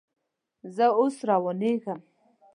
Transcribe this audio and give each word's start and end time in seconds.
زه 0.75 0.85
اوس 0.99 1.15
روانېږم 1.29 1.99